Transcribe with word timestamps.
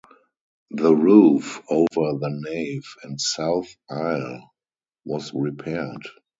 The 0.71 0.95
roof 0.95 1.61
over 1.69 2.17
the 2.17 2.35
nave 2.43 2.81
and 3.03 3.21
south 3.21 3.75
aisle 3.87 4.51
was 5.05 5.31
repaired. 5.31 6.07